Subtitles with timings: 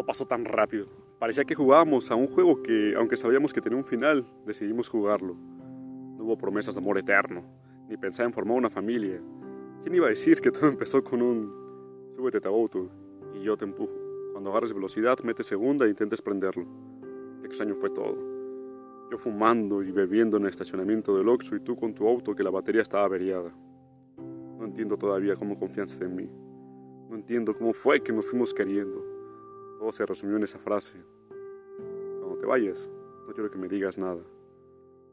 [0.00, 0.86] Todo pasó tan rápido.
[1.18, 5.34] Parecía que jugábamos a un juego que, aunque sabíamos que tenía un final, decidimos jugarlo.
[6.16, 7.44] No hubo promesas de amor eterno,
[7.86, 9.20] ni pensar en formar una familia.
[9.82, 11.52] ¿Quién iba a decir que todo empezó con un
[12.16, 12.88] súbete a auto
[13.34, 13.92] y yo te empujo?
[14.32, 16.64] Cuando agarres velocidad, metes segunda e intentes prenderlo.
[17.42, 18.16] Qué extraño fue todo.
[19.10, 22.42] Yo fumando y bebiendo en el estacionamiento del Oxxo y tú con tu auto que
[22.42, 23.52] la batería estaba averiada.
[24.16, 26.30] No entiendo todavía cómo confiaste en mí.
[27.10, 29.19] No entiendo cómo fue que nos fuimos queriendo.
[29.80, 31.02] Todo se resumió en esa frase.
[32.20, 32.90] Cuando te vayas,
[33.26, 34.20] no quiero que me digas nada.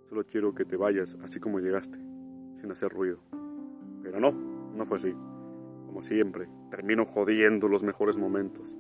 [0.10, 1.98] Solo quiero que te vayas así como llegaste,
[2.54, 3.20] sin hacer ruido.
[4.04, 5.14] Pero no, no fue así.
[5.86, 8.78] Como siempre, termino jodiendo los mejores momentos.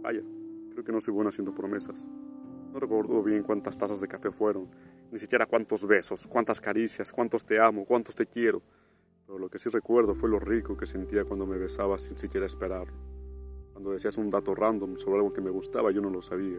[0.00, 0.22] Vaya,
[0.70, 2.02] creo que no soy bueno haciendo promesas.
[2.72, 4.70] No recuerdo bien cuántas tazas de café fueron,
[5.12, 8.62] ni siquiera cuántos besos, cuántas caricias, cuántos te amo, cuántos te quiero.
[9.26, 12.46] Pero lo que sí recuerdo fue lo rico que sentía cuando me besabas sin siquiera
[12.46, 13.19] esperarlo.
[13.80, 16.58] Cuando decías un dato random sobre algo que me gustaba, yo no lo sabía.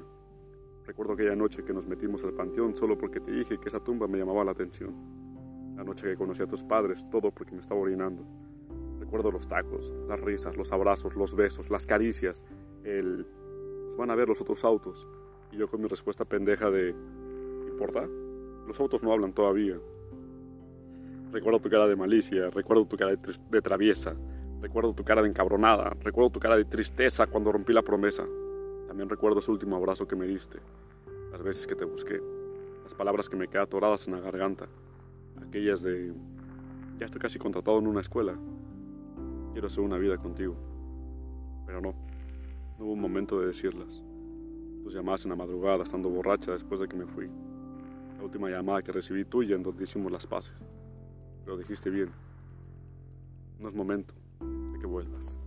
[0.87, 4.07] Recuerdo aquella noche que nos metimos al panteón solo porque te dije que esa tumba
[4.07, 4.95] me llamaba la atención.
[5.75, 8.25] La noche que conocí a tus padres, todo porque me estaba orinando.
[8.99, 12.43] Recuerdo los tacos, las risas, los abrazos, los besos, las caricias,
[12.83, 13.27] el...
[13.85, 15.07] Nos van a ver los otros autos.
[15.51, 16.95] Y yo con mi respuesta pendeja de...
[17.69, 18.03] ¿Importa?
[18.65, 19.79] Los autos no hablan todavía.
[21.31, 23.19] Recuerdo tu cara de malicia, recuerdo tu cara de,
[23.51, 24.17] de traviesa,
[24.61, 28.23] Recuerdo tu cara de encabronada, recuerdo tu cara de tristeza cuando rompí la promesa.
[28.87, 30.59] También recuerdo ese último abrazo que me diste,
[31.31, 32.21] las veces que te busqué,
[32.83, 34.67] las palabras que me quedan atoradas en la garganta,
[35.41, 36.13] aquellas de,
[36.99, 38.37] ya estoy casi contratado en una escuela,
[39.51, 40.55] quiero hacer una vida contigo.
[41.65, 41.95] Pero no,
[42.77, 44.03] no hubo un momento de decirlas.
[44.83, 47.31] Tus llamadas en la madrugada, estando borracha después de que me fui.
[48.17, 50.55] La última llamada que recibí tuya en donde hicimos las paces.
[51.45, 52.11] Pero dijiste bien,
[53.61, 54.13] no es momento
[54.79, 55.37] que vuelvas.